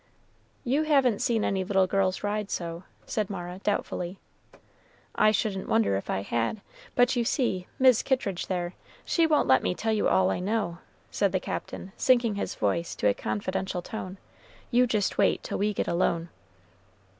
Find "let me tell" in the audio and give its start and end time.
9.47-9.95